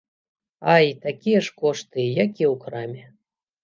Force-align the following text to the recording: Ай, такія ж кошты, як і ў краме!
Ай, 0.77 0.87
такія 1.05 1.39
ж 1.49 1.55
кошты, 1.61 2.01
як 2.25 2.31
і 2.43 2.45
ў 2.53 2.55
краме! 2.67 3.03